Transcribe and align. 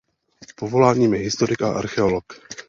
Povoláním 0.55 1.13
je 1.13 1.19
historik 1.19 1.61
a 1.61 1.73
archeolog. 1.73 2.23